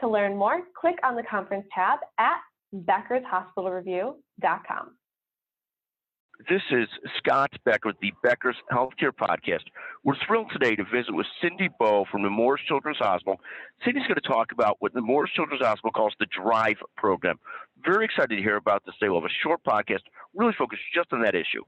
To 0.00 0.08
learn 0.08 0.36
more, 0.36 0.60
click 0.80 0.94
on 1.02 1.16
the 1.16 1.24
conference 1.24 1.66
tab 1.74 1.98
at 2.18 2.38
beckershospitalreview.com. 2.74 4.90
This 6.48 6.62
is 6.70 6.86
Scott 7.18 7.50
Becker 7.64 7.88
with 7.88 7.98
the 8.00 8.12
Becker's 8.22 8.54
Healthcare 8.70 9.10
Podcast. 9.10 9.64
We're 10.04 10.14
thrilled 10.24 10.52
today 10.52 10.76
to 10.76 10.84
visit 10.84 11.12
with 11.12 11.26
Cindy 11.42 11.68
Bowe 11.80 12.04
from 12.12 12.22
the 12.22 12.28
Nemours 12.28 12.60
Children's 12.68 12.98
Hospital. 12.98 13.40
Cindy's 13.84 14.06
going 14.06 14.20
to 14.22 14.28
talk 14.28 14.52
about 14.52 14.76
what 14.78 14.94
the 14.94 15.00
Nemours 15.00 15.32
Children's 15.34 15.62
Hospital 15.62 15.90
calls 15.90 16.14
the 16.20 16.26
DRIVE 16.26 16.76
program. 16.96 17.40
Very 17.84 18.04
excited 18.04 18.36
to 18.36 18.42
hear 18.42 18.54
about 18.54 18.84
this 18.86 18.94
today. 19.00 19.08
We'll 19.08 19.20
have 19.20 19.28
a 19.28 19.34
short 19.42 19.64
podcast 19.64 20.02
really 20.32 20.54
focused 20.56 20.82
just 20.94 21.12
on 21.12 21.22
that 21.22 21.34
issue. 21.34 21.64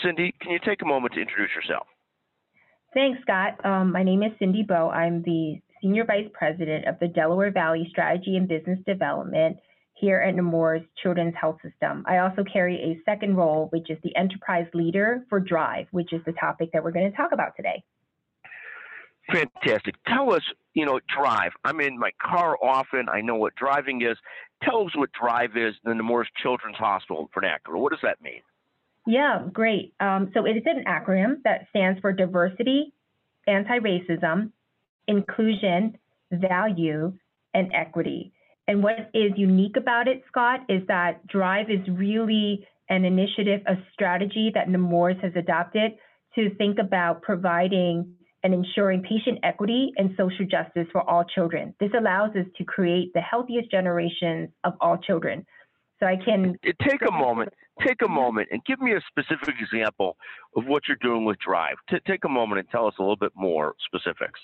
Cindy, 0.00 0.32
can 0.40 0.52
you 0.52 0.60
take 0.64 0.80
a 0.82 0.86
moment 0.86 1.14
to 1.14 1.20
introduce 1.20 1.50
yourself? 1.52 1.88
Thanks, 2.94 3.20
Scott. 3.22 3.58
Um, 3.64 3.90
my 3.90 4.04
name 4.04 4.22
is 4.22 4.30
Cindy 4.38 4.62
Bowe. 4.62 4.90
I'm 4.90 5.22
the 5.22 5.60
Senior 5.84 6.06
Vice 6.06 6.28
President 6.32 6.88
of 6.88 6.98
the 6.98 7.08
Delaware 7.08 7.50
Valley 7.50 7.86
Strategy 7.90 8.38
and 8.38 8.48
Business 8.48 8.78
Development 8.86 9.58
here 9.92 10.18
at 10.18 10.34
Nemours 10.34 10.80
Children's 11.02 11.34
Health 11.38 11.58
System. 11.62 12.04
I 12.08 12.18
also 12.18 12.42
carry 12.42 12.76
a 12.76 13.02
second 13.04 13.36
role, 13.36 13.66
which 13.70 13.90
is 13.90 13.98
the 14.02 14.16
Enterprise 14.16 14.66
Leader 14.72 15.26
for 15.28 15.40
Drive, 15.40 15.86
which 15.90 16.14
is 16.14 16.22
the 16.24 16.32
topic 16.32 16.70
that 16.72 16.82
we're 16.82 16.90
going 16.90 17.10
to 17.10 17.16
talk 17.16 17.32
about 17.32 17.54
today. 17.54 17.84
Fantastic. 19.30 19.94
Tell 20.06 20.32
us, 20.32 20.42
you 20.72 20.86
know, 20.86 21.00
Drive. 21.14 21.52
I'm 21.64 21.80
in 21.80 21.98
my 21.98 22.12
car 22.20 22.56
often. 22.62 23.10
I 23.10 23.20
know 23.20 23.36
what 23.36 23.54
driving 23.54 24.00
is. 24.00 24.16
Tell 24.62 24.86
us 24.86 24.96
what 24.96 25.10
Drive 25.12 25.50
is 25.54 25.74
in 25.84 25.90
the 25.90 25.94
Nemours 25.94 26.28
Children's 26.42 26.76
Hospital 26.76 27.28
vernacular. 27.34 27.78
What 27.78 27.92
does 27.92 28.02
that 28.02 28.22
mean? 28.22 28.40
Yeah, 29.06 29.42
great. 29.52 29.92
Um, 30.00 30.30
so 30.32 30.46
it 30.46 30.56
is 30.56 30.62
an 30.64 30.84
acronym 30.88 31.42
that 31.44 31.66
stands 31.68 32.00
for 32.00 32.10
diversity, 32.10 32.94
anti 33.46 33.78
racism, 33.80 34.50
inclusion, 35.08 35.96
value, 36.32 37.12
and 37.54 37.70
equity. 37.74 38.32
And 38.66 38.82
what 38.82 39.10
is 39.12 39.32
unique 39.36 39.76
about 39.76 40.08
it, 40.08 40.22
Scott, 40.28 40.60
is 40.68 40.82
that 40.88 41.26
Drive 41.26 41.70
is 41.70 41.86
really 41.88 42.66
an 42.88 43.04
initiative, 43.04 43.60
a 43.66 43.74
strategy 43.92 44.50
that 44.54 44.68
Nemours 44.68 45.16
has 45.22 45.32
adopted 45.36 45.92
to 46.34 46.54
think 46.56 46.78
about 46.78 47.22
providing 47.22 48.14
and 48.42 48.52
ensuring 48.52 49.02
patient 49.02 49.38
equity 49.42 49.92
and 49.96 50.10
social 50.18 50.44
justice 50.44 50.86
for 50.92 51.08
all 51.08 51.24
children. 51.24 51.74
This 51.80 51.90
allows 51.98 52.30
us 52.36 52.46
to 52.58 52.64
create 52.64 53.12
the 53.14 53.20
healthiest 53.20 53.70
generations 53.70 54.50
of 54.64 54.74
all 54.80 54.98
children. 54.98 55.46
So 56.00 56.06
I 56.06 56.16
can 56.22 56.58
take 56.82 57.00
a 57.08 57.12
moment, 57.12 57.50
take 57.86 58.02
a 58.04 58.08
moment, 58.08 58.48
and 58.50 58.62
give 58.66 58.80
me 58.80 58.92
a 58.92 59.00
specific 59.08 59.54
example 59.60 60.16
of 60.56 60.66
what 60.66 60.82
you're 60.86 60.98
doing 61.00 61.24
with 61.24 61.38
Drive. 61.38 61.76
T- 61.88 61.96
take 62.06 62.24
a 62.24 62.28
moment 62.28 62.58
and 62.58 62.68
tell 62.68 62.86
us 62.86 62.94
a 62.98 63.02
little 63.02 63.16
bit 63.16 63.32
more 63.34 63.74
specifics. 63.86 64.40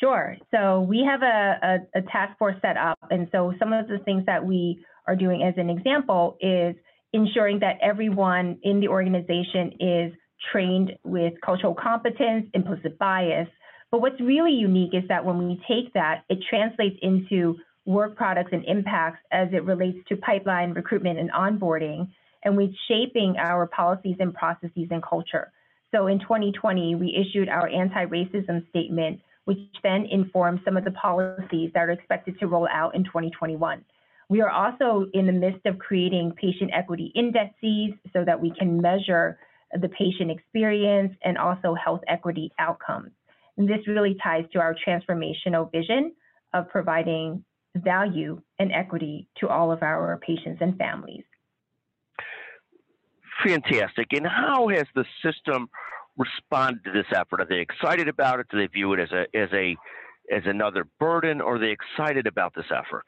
Sure. 0.00 0.36
So 0.50 0.80
we 0.80 1.06
have 1.08 1.22
a, 1.22 1.78
a, 1.94 1.98
a, 2.00 2.02
task 2.02 2.36
force 2.38 2.56
set 2.60 2.76
up. 2.76 2.98
And 3.10 3.28
so 3.32 3.54
some 3.58 3.72
of 3.72 3.88
the 3.88 3.98
things 4.04 4.26
that 4.26 4.44
we 4.44 4.84
are 5.06 5.16
doing 5.16 5.42
as 5.42 5.54
an 5.56 5.70
example 5.70 6.36
is 6.40 6.76
ensuring 7.14 7.60
that 7.60 7.78
everyone 7.80 8.58
in 8.62 8.80
the 8.80 8.88
organization 8.88 9.72
is 9.80 10.12
trained 10.52 10.92
with 11.02 11.32
cultural 11.44 11.74
competence, 11.74 12.46
implicit 12.52 12.98
bias. 12.98 13.48
But 13.90 14.02
what's 14.02 14.20
really 14.20 14.52
unique 14.52 14.92
is 14.92 15.04
that 15.08 15.24
when 15.24 15.38
we 15.38 15.62
take 15.66 15.94
that, 15.94 16.24
it 16.28 16.38
translates 16.50 16.96
into 17.00 17.56
work 17.86 18.16
products 18.16 18.50
and 18.52 18.64
impacts 18.66 19.20
as 19.32 19.48
it 19.52 19.64
relates 19.64 19.98
to 20.08 20.16
pipeline 20.16 20.72
recruitment 20.72 21.18
and 21.18 21.30
onboarding. 21.30 22.08
And 22.44 22.56
we're 22.56 22.72
shaping 22.88 23.36
our 23.38 23.66
policies 23.66 24.16
and 24.18 24.34
processes 24.34 24.88
and 24.90 25.02
culture. 25.02 25.52
So 25.94 26.08
in 26.08 26.18
2020, 26.18 26.96
we 26.96 27.14
issued 27.16 27.48
our 27.48 27.68
anti 27.68 28.04
racism 28.06 28.68
statement 28.68 29.20
which 29.46 29.58
then 29.82 30.06
informs 30.10 30.60
some 30.64 30.76
of 30.76 30.84
the 30.84 30.90
policies 30.90 31.70
that 31.72 31.80
are 31.80 31.90
expected 31.90 32.38
to 32.38 32.46
roll 32.46 32.68
out 32.70 32.94
in 32.94 33.04
2021. 33.04 33.82
We 34.28 34.40
are 34.40 34.50
also 34.50 35.06
in 35.14 35.26
the 35.26 35.32
midst 35.32 35.64
of 35.66 35.78
creating 35.78 36.32
patient 36.32 36.72
equity 36.74 37.12
indices 37.14 37.96
so 38.12 38.24
that 38.24 38.40
we 38.40 38.50
can 38.50 38.80
measure 38.80 39.38
the 39.72 39.88
patient 39.88 40.32
experience 40.32 41.14
and 41.22 41.38
also 41.38 41.74
health 41.74 42.00
equity 42.08 42.52
outcomes. 42.58 43.12
And 43.56 43.68
this 43.68 43.86
really 43.86 44.16
ties 44.22 44.44
to 44.52 44.58
our 44.58 44.74
transformational 44.86 45.70
vision 45.70 46.12
of 46.52 46.68
providing 46.68 47.44
value 47.76 48.40
and 48.58 48.72
equity 48.72 49.28
to 49.38 49.48
all 49.48 49.70
of 49.70 49.82
our 49.82 50.18
patients 50.26 50.58
and 50.60 50.76
families. 50.76 51.24
Fantastic. 53.44 54.08
And 54.12 54.26
how 54.26 54.68
has 54.68 54.86
the 54.94 55.04
system 55.22 55.68
respond 56.16 56.80
to 56.84 56.92
this 56.92 57.06
effort? 57.14 57.40
Are 57.40 57.46
they 57.46 57.60
excited 57.60 58.08
about 58.08 58.40
it? 58.40 58.46
Do 58.50 58.58
they 58.58 58.66
view 58.66 58.92
it 58.94 59.00
as 59.00 59.10
a 59.12 59.36
as 59.36 59.48
a 59.52 59.76
as 60.34 60.42
another 60.44 60.86
burden, 60.98 61.40
or 61.40 61.56
are 61.56 61.58
they 61.58 61.70
excited 61.70 62.26
about 62.26 62.54
this 62.54 62.66
effort? 62.70 63.06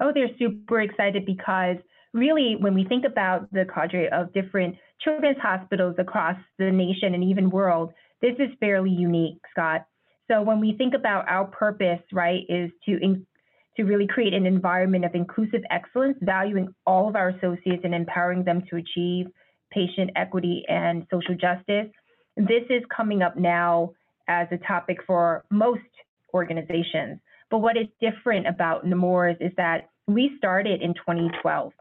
Oh, 0.00 0.12
they're 0.14 0.34
super 0.38 0.80
excited 0.80 1.26
because 1.26 1.76
really, 2.14 2.56
when 2.58 2.74
we 2.74 2.84
think 2.84 3.04
about 3.04 3.52
the 3.52 3.66
cadre 3.72 4.08
of 4.08 4.32
different 4.32 4.76
children's 5.00 5.38
hospitals 5.40 5.96
across 5.98 6.36
the 6.58 6.70
nation 6.70 7.14
and 7.14 7.24
even 7.24 7.50
world, 7.50 7.92
this 8.22 8.34
is 8.38 8.48
fairly 8.60 8.90
unique, 8.90 9.38
Scott. 9.50 9.86
So 10.30 10.42
when 10.42 10.60
we 10.60 10.74
think 10.76 10.94
about 10.94 11.28
our 11.28 11.46
purpose, 11.46 12.00
right, 12.12 12.42
is 12.48 12.70
to 12.86 12.98
in, 13.02 13.26
to 13.76 13.84
really 13.84 14.06
create 14.06 14.34
an 14.34 14.46
environment 14.46 15.04
of 15.04 15.14
inclusive 15.14 15.62
excellence, 15.70 16.16
valuing 16.22 16.74
all 16.86 17.08
of 17.08 17.16
our 17.16 17.30
associates 17.30 17.82
and 17.84 17.94
empowering 17.94 18.44
them 18.44 18.62
to 18.70 18.76
achieve 18.76 19.26
patient 19.72 20.10
equity 20.16 20.64
and 20.68 21.06
social 21.10 21.34
justice. 21.34 21.90
This 22.40 22.64
is 22.70 22.82
coming 22.94 23.20
up 23.20 23.36
now 23.36 23.92
as 24.26 24.48
a 24.50 24.56
topic 24.56 24.98
for 25.06 25.44
most 25.50 25.82
organizations. 26.32 27.20
But 27.50 27.58
what 27.58 27.76
is 27.76 27.86
different 28.00 28.46
about 28.46 28.86
Nemours 28.86 29.36
is 29.40 29.52
that 29.58 29.90
we 30.06 30.32
started 30.38 30.80
in 30.80 30.94
2012 30.94 31.72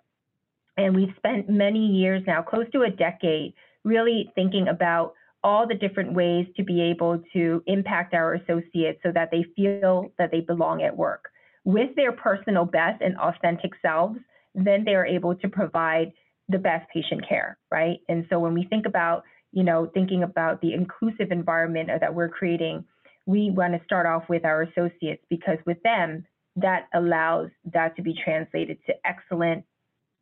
and 0.76 0.96
we've 0.96 1.14
spent 1.16 1.50
many 1.50 1.86
years 1.86 2.24
now, 2.28 2.42
close 2.42 2.66
to 2.74 2.82
a 2.82 2.90
decade, 2.90 3.54
really 3.86 4.32
thinking 4.36 4.68
about 4.68 5.14
all 5.46 5.66
the 5.66 5.76
different 5.76 6.14
ways 6.14 6.46
to 6.58 6.64
be 6.64 6.82
able 6.82 7.24
to 7.32 7.64
impact 7.66 8.14
our 8.14 8.34
associates 8.34 9.00
so 9.02 9.12
that 9.14 9.30
they 9.32 9.46
feel 9.56 10.12
that 10.18 10.30
they 10.30 10.42
belong 10.42 10.82
at 10.82 10.96
work. 10.96 11.30
With 11.64 11.96
their 11.96 12.12
personal 12.12 12.66
best 12.66 13.02
and 13.02 13.18
authentic 13.18 13.72
selves, 13.82 14.20
then 14.56 14.84
they 14.84 14.96
are 14.96 15.06
able 15.06 15.36
to 15.36 15.48
provide 15.48 16.12
the 16.50 16.58
best 16.58 16.90
patient 16.94 17.24
care, 17.30 17.58
right? 17.72 18.00
And 18.10 18.26
so 18.30 18.40
when 18.40 18.54
we 18.54 18.66
think 18.66 18.86
about 18.86 19.24
you 19.52 19.64
know, 19.64 19.90
thinking 19.94 20.24
about 20.24 20.62
the 20.62 20.74
inclusive 20.74 21.32
environment 21.32 21.90
uh, 21.90 21.98
that 22.00 22.14
we're 22.14 22.30
creating, 22.30 22.86
we 23.26 23.52
want 23.52 23.74
to 23.74 23.84
start 23.84 24.06
off 24.06 24.24
with 24.30 24.46
our 24.46 24.64
associates 24.64 25.24
because 25.30 25.58
with 25.66 25.82
them, 25.84 26.26
that 26.56 26.88
allows 26.94 27.50
that 27.74 27.96
to 27.96 28.02
be 28.02 28.14
translated 28.24 28.78
to 28.86 28.94
excellent 29.06 29.64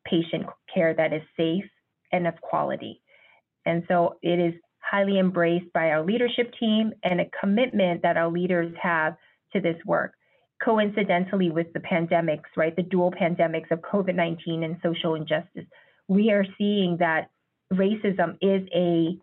patient 0.05 0.45
care 0.73 0.93
that 0.93 1.13
is 1.13 1.21
safe 1.35 1.65
and 2.11 2.27
of 2.27 2.39
quality. 2.41 3.01
And 3.65 3.83
so 3.87 4.15
it 4.21 4.39
is 4.39 4.53
highly 4.79 5.19
embraced 5.19 5.71
by 5.73 5.89
our 5.89 6.03
leadership 6.03 6.53
team 6.59 6.93
and 7.03 7.19
a 7.19 7.29
commitment 7.39 8.03
that 8.03 8.17
our 8.17 8.31
leaders 8.31 8.73
have 8.81 9.17
to 9.53 9.59
this 9.59 9.77
work. 9.85 10.13
Coincidentally, 10.63 11.51
with 11.51 11.71
the 11.73 11.79
pandemics, 11.79 12.49
right, 12.55 12.75
the 12.75 12.83
dual 12.83 13.11
pandemics 13.11 13.69
of 13.71 13.79
COVID 13.79 14.15
19 14.15 14.63
and 14.63 14.77
social 14.81 15.15
injustice, 15.15 15.65
we 16.07 16.31
are 16.31 16.45
seeing 16.57 16.97
that 16.99 17.29
racism 17.73 18.37
is 18.41 18.67
a 18.73 19.17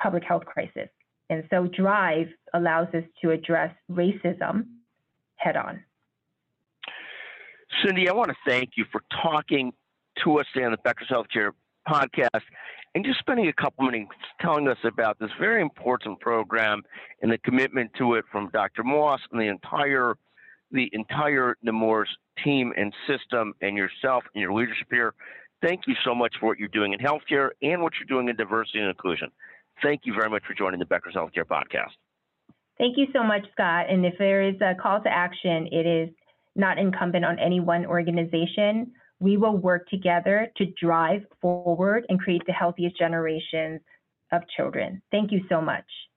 public 0.00 0.24
health 0.24 0.44
crisis. 0.44 0.88
And 1.28 1.44
so 1.50 1.66
DRIVE 1.66 2.28
allows 2.54 2.88
us 2.94 3.04
to 3.22 3.30
address 3.30 3.74
racism 3.90 4.66
head 5.36 5.56
on. 5.56 5.82
Cindy, 7.84 8.08
I 8.08 8.12
want 8.12 8.30
to 8.30 8.36
thank 8.46 8.70
you 8.76 8.84
for 8.92 9.02
talking 9.22 9.72
to 10.24 10.38
us 10.38 10.46
today 10.52 10.64
on 10.64 10.70
the 10.70 10.78
Becker's 10.78 11.08
Healthcare 11.08 11.50
podcast 11.88 12.42
and 12.94 13.04
just 13.04 13.18
spending 13.18 13.48
a 13.48 13.52
couple 13.52 13.84
minutes 13.84 14.10
telling 14.40 14.68
us 14.68 14.78
about 14.84 15.18
this 15.18 15.30
very 15.38 15.60
important 15.60 16.18
program 16.20 16.82
and 17.22 17.30
the 17.30 17.38
commitment 17.38 17.90
to 17.98 18.14
it 18.14 18.24
from 18.30 18.48
Dr. 18.52 18.82
Moss 18.84 19.20
and 19.32 19.40
the 19.40 19.46
entire 19.46 20.14
the 20.72 20.90
entire 20.92 21.56
Nemours 21.62 22.08
team 22.42 22.72
and 22.76 22.92
system 23.06 23.54
and 23.60 23.76
yourself 23.76 24.24
and 24.34 24.42
your 24.42 24.52
leadership 24.52 24.88
here. 24.90 25.14
Thank 25.62 25.82
you 25.86 25.94
so 26.04 26.14
much 26.14 26.34
for 26.38 26.46
what 26.46 26.58
you're 26.58 26.68
doing 26.68 26.92
in 26.92 26.98
healthcare 26.98 27.50
and 27.62 27.82
what 27.82 27.94
you're 27.98 28.06
doing 28.06 28.28
in 28.28 28.36
diversity 28.36 28.78
and 28.80 28.88
inclusion. 28.88 29.30
Thank 29.82 30.02
you 30.04 30.14
very 30.14 30.30
much 30.30 30.42
for 30.46 30.54
joining 30.54 30.78
the 30.78 30.86
Becker's 30.86 31.14
Healthcare 31.14 31.44
Podcast. 31.44 31.96
Thank 32.78 32.98
you 32.98 33.06
so 33.12 33.22
much, 33.22 33.42
Scott. 33.52 33.86
And 33.88 34.04
if 34.04 34.14
there 34.18 34.42
is 34.42 34.56
a 34.60 34.74
call 34.80 35.02
to 35.02 35.08
action, 35.08 35.68
it 35.72 35.86
is 35.86 36.14
not 36.54 36.78
incumbent 36.78 37.24
on 37.24 37.38
any 37.38 37.60
one 37.60 37.86
organization. 37.86 38.92
We 39.18 39.38
will 39.38 39.56
work 39.56 39.88
together 39.88 40.50
to 40.58 40.66
drive 40.80 41.22
forward 41.40 42.04
and 42.08 42.20
create 42.20 42.42
the 42.46 42.52
healthiest 42.52 42.98
generations 42.98 43.80
of 44.32 44.42
children. 44.56 45.02
Thank 45.10 45.32
you 45.32 45.40
so 45.48 45.60
much. 45.60 45.84